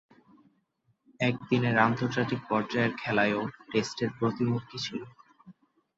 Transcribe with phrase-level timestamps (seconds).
[1.19, 5.01] একদিনের আন্তর্জাতিক পর্যায়ের খেলায়ও টেস্টের প্রতিমূর্তি ছিল।